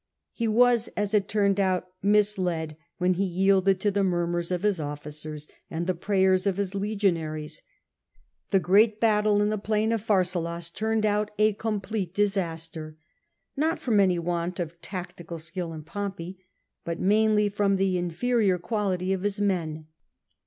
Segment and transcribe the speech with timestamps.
[0.31, 4.79] He was, as it turned out, misled when he yielded to the murmurs of his
[4.79, 7.61] officers and the prayers of his legionaries.
[8.49, 12.97] The great battle in the plain of Pharsalus turned out a complete disaster,
[13.55, 16.47] not from any want of tactical skill in Pompey,
[16.83, 19.85] but mainly from the inferior quality of his men.